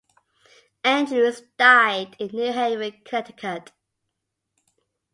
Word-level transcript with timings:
Andrews 0.83 1.43
died 1.59 2.15
in 2.17 2.29
New 2.33 2.51
Haven, 2.51 3.03
Connecticut. 3.05 3.71